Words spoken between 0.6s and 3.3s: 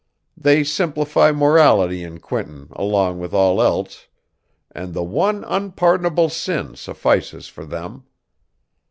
simplify morality in Quinton along